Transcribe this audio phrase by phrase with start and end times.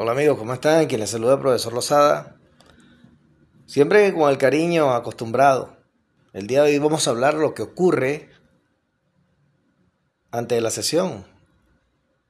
[0.00, 0.86] Hola amigos, ¿cómo están?
[0.86, 2.36] Quien les saluda profesor Lozada.
[3.66, 5.76] Siempre con el cariño acostumbrado.
[6.32, 8.30] El día de hoy vamos a hablar lo que ocurre
[10.30, 11.26] antes de la sesión.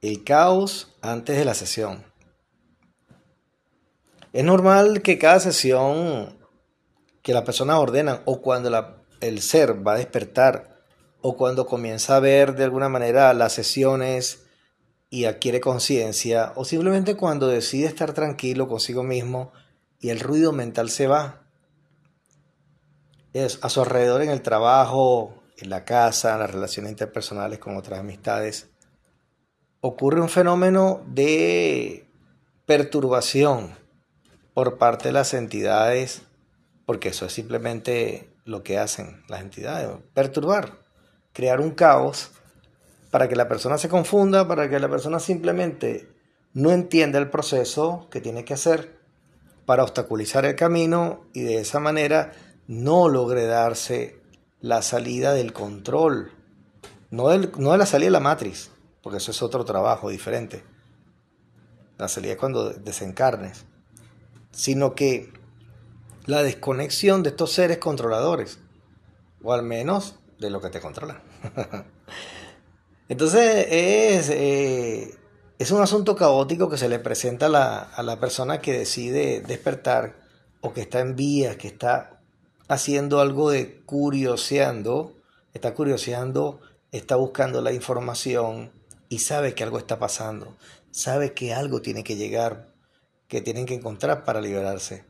[0.00, 2.04] El caos antes de la sesión.
[4.32, 6.36] Es normal que cada sesión
[7.22, 10.82] que las personas ordenan o cuando el ser va a despertar
[11.20, 14.41] o cuando comienza a ver de alguna manera las sesiones
[15.12, 19.52] y adquiere conciencia, o simplemente cuando decide estar tranquilo consigo mismo
[20.00, 21.42] y el ruido mental se va.
[23.34, 27.76] Es a su alrededor en el trabajo, en la casa, en las relaciones interpersonales con
[27.76, 28.70] otras amistades,
[29.82, 32.08] ocurre un fenómeno de
[32.64, 33.76] perturbación
[34.54, 36.22] por parte de las entidades,
[36.86, 40.78] porque eso es simplemente lo que hacen las entidades, perturbar,
[41.34, 42.30] crear un caos
[43.12, 46.08] para que la persona se confunda, para que la persona simplemente
[46.54, 48.98] no entienda el proceso que tiene que hacer
[49.66, 52.32] para obstaculizar el camino y de esa manera
[52.66, 54.18] no logre darse
[54.60, 56.32] la salida del control,
[57.10, 58.70] no, de la salida de la matriz,
[59.02, 60.64] porque eso es otro trabajo diferente.
[61.98, 63.66] La salida es cuando desencarnes,
[64.52, 65.34] sino que
[66.24, 68.58] la desconexión de estos seres controladores,
[69.42, 71.20] o al menos de lo que te controla.
[73.08, 75.14] Entonces es, eh,
[75.58, 79.40] es un asunto caótico que se le presenta a la, a la persona que decide
[79.40, 80.16] despertar
[80.60, 82.20] o que está en vías, que está
[82.68, 85.14] haciendo algo de curioseando,
[85.52, 88.72] está curioseando, está buscando la información
[89.08, 90.56] y sabe que algo está pasando,
[90.90, 92.72] sabe que algo tiene que llegar,
[93.28, 95.04] que tienen que encontrar para liberarse.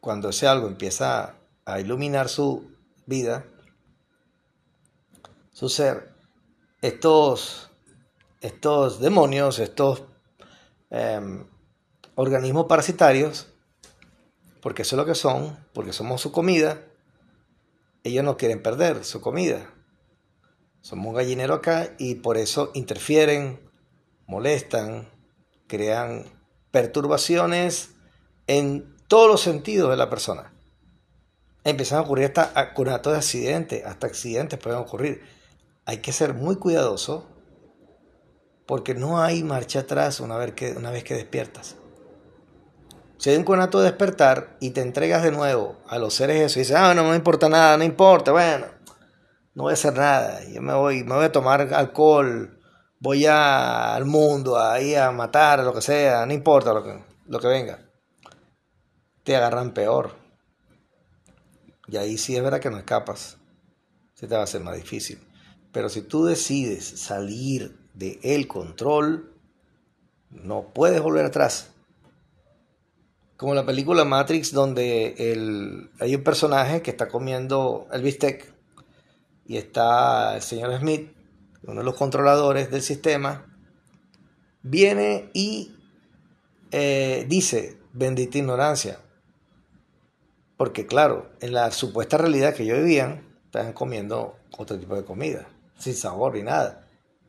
[0.00, 2.70] Cuando ese algo empieza a iluminar su
[3.06, 3.44] vida,
[5.60, 6.08] su ser,
[6.80, 7.70] estos,
[8.40, 10.04] estos demonios, estos
[10.88, 11.44] em,
[12.14, 13.46] organismos parasitarios,
[14.62, 16.82] porque eso es lo que son, porque somos su comida,
[18.04, 19.70] ellos no quieren perder su comida.
[20.80, 23.60] Somos un gallinero acá y por eso interfieren,
[24.26, 25.10] molestan,
[25.66, 26.24] crean
[26.70, 27.90] perturbaciones
[28.46, 30.54] en todos los sentidos de la persona.
[31.64, 35.38] Empiezan a ocurrir hasta conatos de accidentes, hasta accidentes pueden ocurrir
[35.84, 37.26] hay que ser muy cuidadoso
[38.66, 41.76] porque no hay marcha atrás una vez que, una vez que despiertas.
[43.18, 46.58] Si hay un conato de despertar y te entregas de nuevo a los seres eso
[46.58, 48.66] y dices, ah, no me importa nada, no importa, bueno,
[49.54, 52.58] no voy a hacer nada, yo me voy, me voy a tomar alcohol,
[53.00, 57.40] voy a, al mundo, ahí a matar, lo que sea, no importa lo que, lo
[57.40, 57.90] que venga.
[59.24, 60.14] Te agarran peor.
[61.88, 63.36] Y ahí sí es verdad que no escapas.
[64.14, 65.20] Se te va a hacer más difícil.
[65.72, 69.32] Pero si tú decides salir de el control,
[70.30, 71.70] no puedes volver atrás.
[73.36, 78.52] Como la película Matrix, donde el, hay un personaje que está comiendo el bistec
[79.46, 81.12] y está el señor Smith,
[81.62, 83.46] uno de los controladores del sistema,
[84.62, 85.72] viene y
[86.72, 88.98] eh, dice, bendita ignorancia.
[90.56, 95.48] Porque claro, en la supuesta realidad que ellos vivían, estaban comiendo otro tipo de comida
[95.80, 96.86] sin sabor ni nada.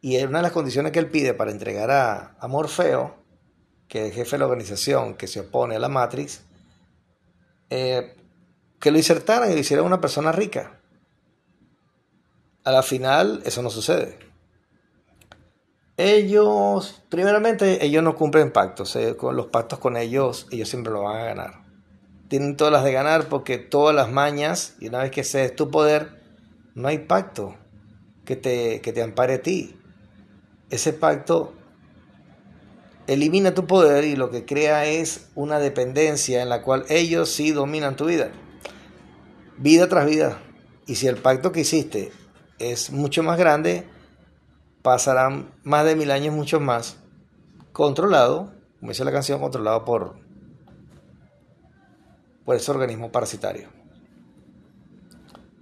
[0.00, 3.16] Y una de las condiciones que él pide para entregar a, Morfeo,
[3.88, 6.42] que es el jefe de la organización que se opone a la Matrix,
[7.70, 8.14] eh,
[8.78, 10.78] que lo insertaran y lo hicieran una persona rica.
[12.64, 14.18] A la final eso no sucede.
[15.96, 18.96] Ellos, primeramente, ellos no cumplen pactos.
[18.96, 21.64] Eh, con los pactos con ellos, ellos siempre lo van a ganar.
[22.28, 25.56] Tienen todas las de ganar porque todas las mañas, y una vez que se es
[25.56, 26.20] tu poder,
[26.74, 27.56] no hay pacto
[28.24, 29.76] que te, que te ampare a ti.
[30.70, 31.54] Ese pacto
[33.06, 37.52] elimina tu poder y lo que crea es una dependencia en la cual ellos sí
[37.52, 38.30] dominan tu vida.
[39.58, 40.40] Vida tras vida.
[40.86, 42.12] Y si el pacto que hiciste
[42.58, 43.86] es mucho más grande,
[44.82, 46.98] pasarán más de mil años, muchos más,
[47.72, 50.16] controlado, como dice la canción, controlado por,
[52.44, 53.68] por ese organismo parasitario.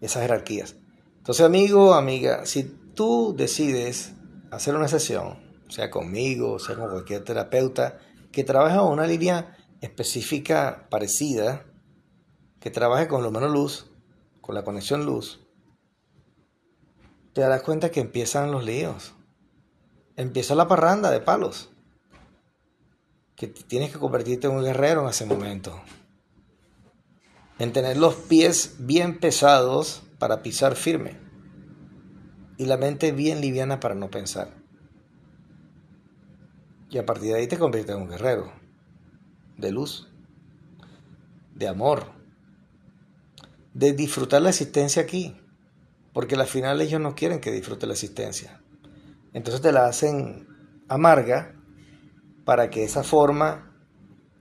[0.00, 0.81] Esas jerarquías.
[1.22, 4.12] Entonces, amigo, amiga, si tú decides
[4.50, 5.38] hacer una sesión,
[5.68, 8.00] sea conmigo, sea con cualquier terapeuta,
[8.32, 11.64] que trabaje con una línea específica parecida,
[12.58, 13.92] que trabaje con lo menos luz,
[14.40, 15.46] con la conexión luz,
[17.34, 19.14] te darás cuenta que empiezan los líos.
[20.16, 21.70] Empieza la parranda de palos.
[23.36, 25.80] Que tienes que convertirte en un guerrero en ese momento.
[27.60, 31.18] En tener los pies bien pesados para pisar firme
[32.56, 34.54] y la mente bien liviana para no pensar.
[36.90, 38.52] Y a partir de ahí te conviertes en un guerrero
[39.58, 40.12] de luz,
[41.56, 42.12] de amor,
[43.74, 45.36] de disfrutar la existencia aquí.
[46.12, 48.62] Porque al final ellos no quieren que disfrutes la existencia.
[49.32, 50.46] Entonces te la hacen
[50.86, 51.56] amarga
[52.44, 53.74] para que de esa forma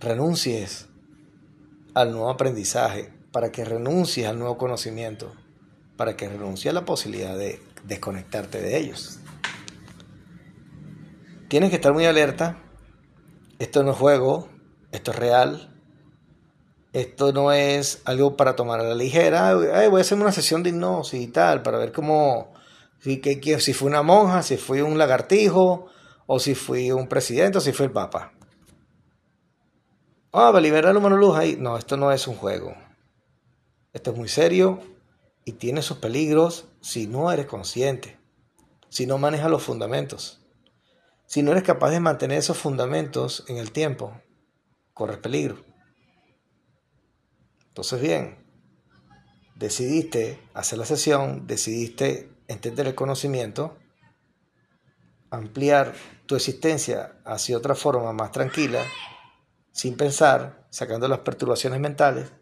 [0.00, 0.88] renuncies
[1.94, 5.36] al nuevo aprendizaje, para que renuncies al nuevo conocimiento,
[5.98, 9.18] para que renuncies a la posibilidad de desconectarte de ellos.
[11.48, 12.62] Tienes que estar muy alerta.
[13.58, 14.48] Esto no es juego,
[14.92, 15.74] esto es real.
[16.92, 19.54] Esto no es algo para tomar a la ligera.
[19.54, 22.52] voy a hacer una sesión de hipnosis y tal, para ver cómo,
[23.00, 25.86] si, que, si fue una monja, si fui un lagartijo,
[26.26, 28.32] o si fui un presidente, o si fue el papa.
[30.32, 31.56] Ah, va a liberar humano luz ahí.
[31.58, 32.72] No, esto no es un juego.
[33.92, 34.80] Esto es muy serio
[35.48, 38.20] y tiene sus peligros si no eres consciente,
[38.90, 40.44] si no manejas los fundamentos.
[41.24, 44.20] Si no eres capaz de mantener esos fundamentos en el tiempo,
[44.92, 45.64] corres peligro.
[47.68, 48.44] Entonces, bien,
[49.54, 53.78] decidiste hacer la sesión, decidiste entender el conocimiento,
[55.30, 55.94] ampliar
[56.26, 58.84] tu existencia hacia otra forma más tranquila,
[59.72, 62.34] sin pensar, sacando las perturbaciones mentales,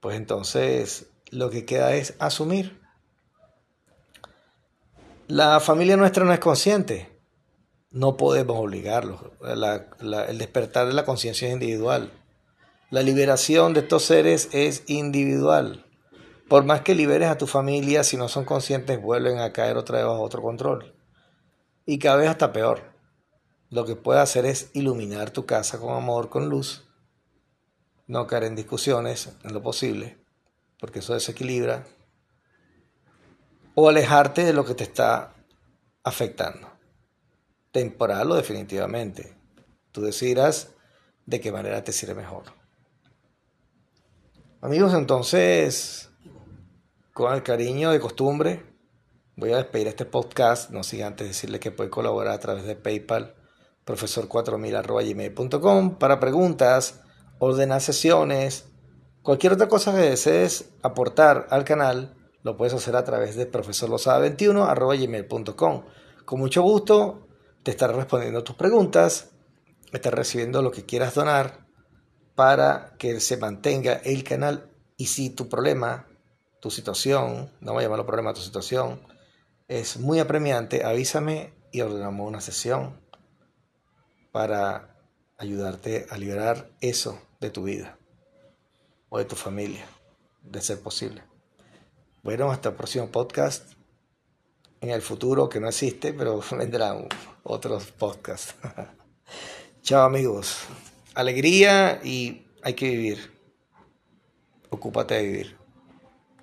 [0.00, 2.80] pues entonces lo que queda es asumir.
[5.28, 7.16] La familia nuestra no es consciente
[7.96, 9.20] no podemos obligarlos.
[9.40, 12.12] el despertar de la conciencia es individual.
[12.90, 15.86] La liberación de estos seres es individual.
[16.46, 19.98] Por más que liberes a tu familia, si no son conscientes, vuelven a caer otra
[19.98, 20.94] vez bajo otro control.
[21.86, 22.92] Y cada vez hasta peor.
[23.70, 26.84] Lo que puedes hacer es iluminar tu casa con amor, con luz.
[28.06, 30.18] No caer en discusiones en lo posible,
[30.86, 31.84] porque eso desequilibra.
[33.74, 35.34] O alejarte de lo que te está
[36.04, 36.70] afectando
[37.72, 39.36] temporal o definitivamente.
[39.90, 40.68] Tú decidirás
[41.26, 42.44] de qué manera te sirve mejor.
[44.60, 46.08] Amigos, entonces,
[47.12, 48.64] con el cariño de costumbre,
[49.34, 52.76] voy a despedir este podcast, no sin antes decirle que puede colaborar a través de
[52.76, 53.34] PayPal,
[53.84, 57.00] profesor4000.gmail.com para preguntas,
[57.40, 58.68] ordenar sesiones,
[59.26, 62.14] cualquier otra cosa que desees aportar al canal,
[62.44, 65.82] lo puedes hacer a través de profesorlosada21.gmail.com.
[66.24, 67.26] Con mucho gusto
[67.64, 69.30] te estaré respondiendo tus preguntas,
[69.92, 71.66] estaré recibiendo lo que quieras donar
[72.36, 74.70] para que se mantenga el canal.
[74.96, 76.06] Y si tu problema,
[76.60, 79.00] tu situación, no voy a llamarlo problema, tu situación,
[79.66, 83.00] es muy apremiante, avísame y ordenamos una sesión
[84.30, 84.94] para
[85.36, 87.98] ayudarte a liberar eso de tu vida
[89.18, 89.86] de tu familia,
[90.42, 91.22] de ser posible.
[92.22, 93.72] Bueno, hasta el próximo podcast
[94.80, 97.08] en el futuro que no existe, pero vendrán
[97.42, 98.54] otros podcasts.
[99.82, 100.58] Chao amigos.
[101.14, 103.32] Alegría y hay que vivir.
[104.70, 105.65] Ocúpate de vivir.